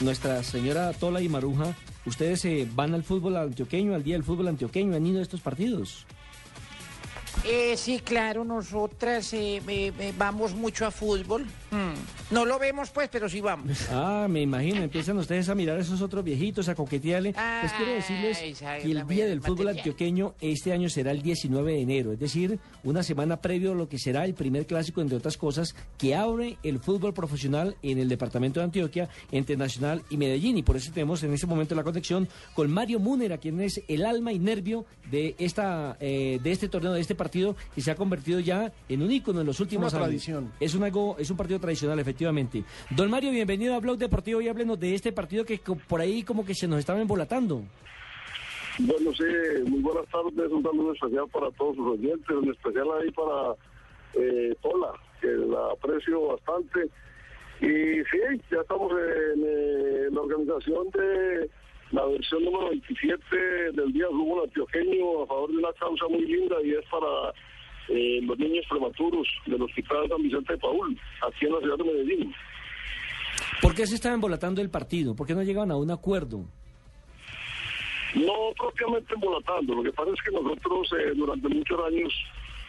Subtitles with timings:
[0.00, 1.74] Nuestra señora Tola y Maruja,
[2.06, 4.96] ¿ustedes eh, van al fútbol antioqueño, al día del fútbol antioqueño?
[4.96, 6.06] ¿Han ido a estos partidos?
[7.44, 11.44] Eh, sí, claro, nosotras eh, eh, eh, vamos mucho a fútbol.
[11.70, 12.19] Mm.
[12.30, 13.88] No lo vemos, pues, pero sí vamos.
[13.90, 17.32] Ah, me imagino, empiezan ustedes a mirar a esos otros viejitos, a coquetearle.
[17.32, 19.78] Pues quiero decirles Ay, que el Día del Fútbol material.
[19.78, 23.88] Antioqueño este año será el 19 de enero, es decir, una semana previo a lo
[23.88, 28.08] que será el primer clásico, entre otras cosas, que abre el fútbol profesional en el
[28.08, 30.56] departamento de Antioquia, entre Nacional y Medellín.
[30.56, 34.06] Y por eso tenemos en este momento la conexión con Mario Múnera, quien es el
[34.06, 37.96] alma y nervio de, esta, eh, de este torneo, de este partido, que se ha
[37.96, 40.08] convertido ya en un ícono en los últimos Una años.
[40.10, 40.52] tradición.
[40.60, 42.19] Es un, algo, es un partido tradicional, efectivamente.
[42.90, 46.44] Don Mario, bienvenido a Blog Deportivo y háblenos de este partido que por ahí como
[46.44, 47.62] que se nos estaba embolatando.
[48.78, 49.24] Bueno, sí,
[49.66, 53.54] muy buenas tardes, un saludo especial para todos sus oyentes, en especial ahí para
[54.14, 56.88] eh, Tola, que la aprecio bastante.
[57.60, 61.50] Y sí, ya estamos en eh, la organización de
[61.92, 63.36] la versión número 27
[63.72, 67.34] del Día Fútbol Antioqueño a favor de una causa muy linda y es para
[67.88, 71.84] eh, los niños prematuros del Hospital San Vicente de Paul, aquí en la ciudad de
[71.84, 72.34] Medellín.
[73.60, 75.14] ¿Por qué se estaba embolatando el partido?
[75.14, 76.44] ¿Por qué no llegaban a un acuerdo?
[78.14, 82.12] No propiamente embolatando, lo que pasa es que nosotros eh, durante muchos años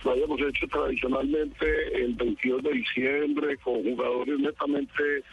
[0.04, 5.24] lo habíamos hecho tradicionalmente el 22 de diciembre con jugadores netamente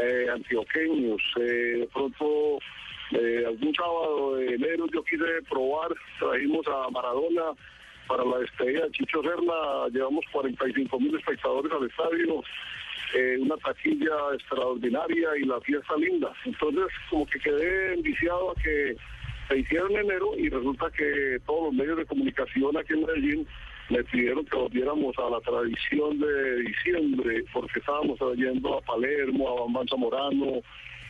[0.00, 1.20] eh, antioqueños.
[1.40, 2.58] Eh, de pronto,
[3.12, 7.52] eh, algún sábado de enero yo quise probar, trajimos a Maradona
[8.12, 12.44] para la despedida de Chicho Serna, llevamos 45 mil espectadores al estadio,
[13.14, 16.30] eh, una taquilla extraordinaria y la fiesta linda.
[16.44, 18.96] Entonces, como que quedé enviciado a que
[19.48, 23.48] se hiciera en enero y resulta que todos los medios de comunicación aquí en Medellín
[23.88, 29.60] me pidieron que volviéramos a la tradición de diciembre, porque estábamos trayendo a Palermo, a
[29.62, 30.60] Bambán Zamorano,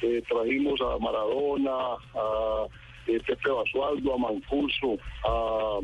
[0.03, 2.67] eh, trajimos a Maradona, a
[3.07, 5.79] Pepe Basualdo, a Mancuso, a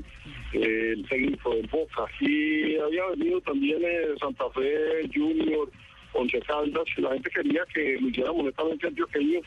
[0.52, 2.04] eh, el técnico del Boca.
[2.20, 5.70] Y había venido también eh, Santa Fe, Junior,
[6.12, 9.40] Once Caldas, la gente quería que lo hiciéramos netamente antioqueño.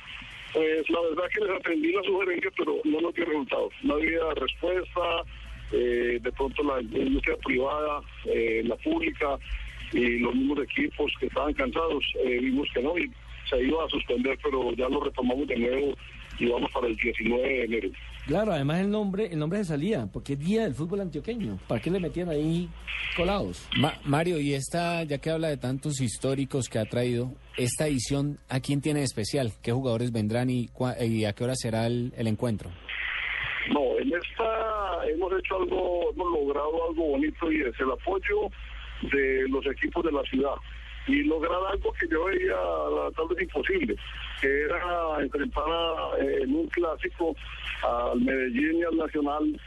[0.54, 3.74] Pues la verdad que les atendí la sugerencia, pero no nos dio resultados.
[3.84, 5.24] No había respuesta,
[5.72, 9.40] eh, de pronto la industria privada, eh, la pública
[9.94, 13.10] y los mismos equipos que estaban cansados, eh, vimos que no, y
[13.50, 15.96] se iba a suspender, pero ya lo retomamos de nuevo
[16.40, 17.90] y vamos para el 19 de enero.
[18.28, 21.58] Claro, además el nombre, el nombre se salía, porque es Día del Fútbol Antioqueño.
[21.68, 22.70] ¿Para qué le metían ahí
[23.18, 23.68] colados?
[23.78, 28.38] Ma- Mario, y esta, ya que habla de tantos históricos que ha traído, esta edición,
[28.48, 29.52] ¿a quién tiene de especial?
[29.64, 32.70] ¿Qué jugadores vendrán y, cua- y a qué hora será el, el encuentro?
[33.74, 38.50] No, en esta hemos hecho algo, hemos logrado algo bonito y es el apoyo
[39.12, 40.54] de los equipos de la ciudad
[41.08, 42.56] y lograr algo que yo veía
[43.16, 43.96] tal vez imposible,
[44.40, 44.82] que era
[45.22, 47.36] enfrentar a- en un clásico
[47.84, 49.60] al Medellín y al Nacional,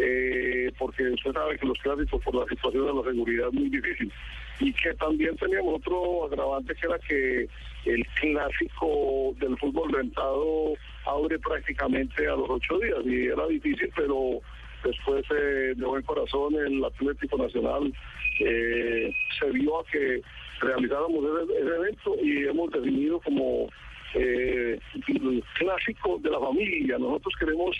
[0.00, 3.68] eh, porque usted sabe que los clásicos por la situación de la seguridad es muy
[3.68, 4.12] difícil.
[4.60, 7.48] Y que también teníamos otro agravante que era que
[7.84, 10.74] el clásico del fútbol rentado
[11.06, 14.40] abre prácticamente a los ocho días y era difícil, pero
[14.84, 17.92] después eh, de buen corazón el Atlético Nacional
[18.40, 20.22] eh, se vio a que
[20.60, 23.68] realizáramos ese, ese evento y hemos definido como
[24.14, 24.78] eh,
[25.08, 26.98] el clásico de la familia.
[26.98, 27.76] Nosotros queremos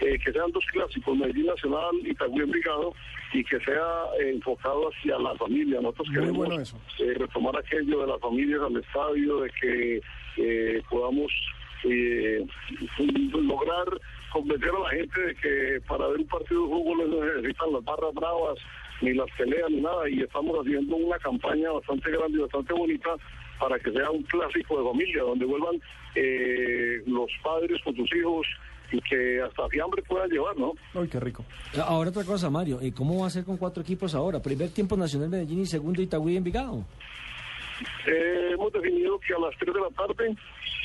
[0.00, 2.94] eh, que sean dos clásicos, Medellín Nacional y Itagüí Envigado,
[3.32, 5.80] y que sea eh, enfocado hacia la familia.
[5.80, 6.80] Nosotros Muy queremos bueno eso.
[7.18, 10.00] retomar aquello de las familias al estadio, de que
[10.90, 11.32] podamos
[11.90, 12.46] eh,
[13.32, 13.86] lograr
[14.32, 17.84] convencer a la gente de que para ver un partido de fútbol no necesitan las
[17.84, 18.58] barras bravas,
[19.00, 23.10] ni las peleas, ni nada, y estamos haciendo una campaña bastante grande y bastante bonita
[23.58, 25.80] para que sea un clásico de familia, donde vuelvan
[26.14, 28.46] eh, los padres con sus hijos
[28.92, 30.72] y que hasta fiambre puedan llevar, ¿no?
[30.94, 31.44] Ay, qué rico.
[31.84, 34.40] Ahora otra cosa, Mario, ¿y ¿cómo va a ser con cuatro equipos ahora?
[34.40, 36.84] Primer tiempo Nacional Medellín y segundo Itagüí Envigado.
[38.06, 40.36] Eh, hemos definido que a las 3 de la tarde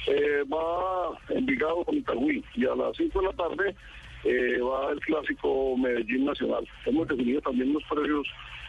[0.07, 3.75] eh, va Envigado con Itagüí y a las 5 de la tarde
[4.23, 6.67] eh, va el clásico Medellín Nacional.
[6.85, 8.27] Hemos definido también unos precios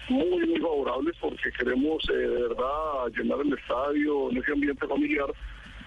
[0.09, 5.27] muy, muy favorables porque queremos eh, de verdad llenar el estadio en ese ambiente familiar.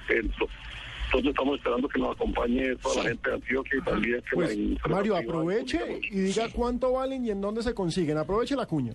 [0.09, 4.57] Entonces estamos esperando que nos acompañe toda la gente de Antioquia y también que Pues,
[4.57, 5.79] la Mario, aproveche
[6.11, 8.17] y diga cuánto valen y en dónde se consiguen.
[8.17, 8.93] Aproveche la cuña.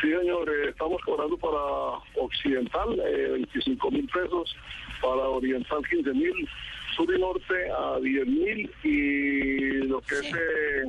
[0.00, 4.56] Sí, señor, eh, estamos cobrando para Occidental eh, 25 mil pesos,
[5.00, 6.48] para Oriental 15 mil,
[6.96, 10.84] Sur y Norte a 10 mil y lo que es eh,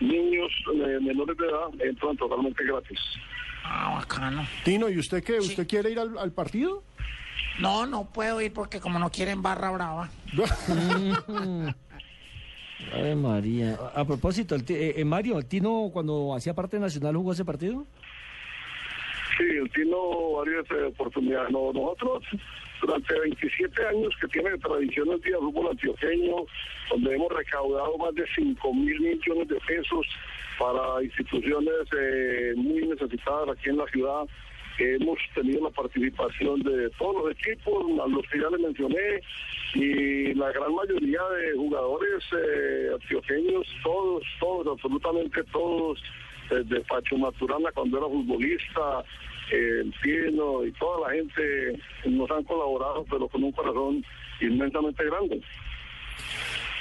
[0.00, 2.98] niños eh, menores de edad entran totalmente gratis.
[3.64, 4.46] Ah, bacano.
[4.64, 5.38] Tino, ¿y usted qué?
[5.38, 6.82] ¿Usted quiere ir al, al partido?
[7.60, 10.08] No, no puedo ir porque como no quieren barra brava.
[12.92, 13.78] Ave María.
[13.94, 17.32] A, a propósito, el eh, eh, Mario, ¿el Tino cuando hacía parte de Nacional jugó
[17.32, 17.86] ese partido?
[19.40, 21.50] Sí, el Tino varias eh, oportunidades.
[21.50, 22.24] No, nosotros,
[22.82, 26.44] durante 27 años que tiene tradición el día de fútbol antioqueño,
[26.90, 30.06] donde hemos recaudado más de 5 mil millones de pesos
[30.58, 34.24] para instituciones eh, muy necesitadas aquí en la ciudad,
[34.78, 39.22] hemos tenido la participación de todos los equipos, a los que ya les mencioné,
[39.74, 45.98] y la gran mayoría de jugadores eh, antioqueños, todos, todos, absolutamente todos,
[46.50, 49.04] desde Pacho Maturana cuando era futbolista,
[49.52, 54.04] el Tino y toda la gente nos han colaborado, pero con un corazón
[54.40, 55.42] inmensamente grande.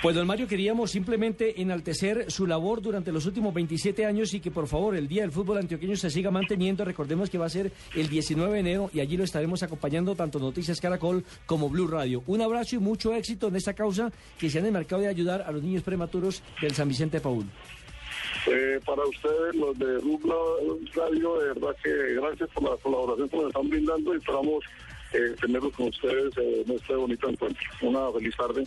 [0.01, 4.49] Pues don Mario, queríamos simplemente enaltecer su labor durante los últimos 27 años y que
[4.49, 6.85] por favor el Día del Fútbol Antioqueño se siga manteniendo.
[6.85, 10.39] Recordemos que va a ser el 19 de enero y allí lo estaremos acompañando tanto
[10.39, 12.23] Noticias Caracol como Blue Radio.
[12.27, 15.51] Un abrazo y mucho éxito en esta causa que se han enmarcado de ayudar a
[15.51, 17.45] los niños prematuros del San Vicente de Paul.
[18.47, 20.35] Eh, para ustedes, los de Rubla
[20.95, 24.63] Radio, de verdad que gracias por la colaboración que nos están brindando y esperamos
[25.13, 25.35] eh,
[25.75, 27.63] con ustedes en este bonito encuentro.
[27.81, 28.63] Una feliz tarde.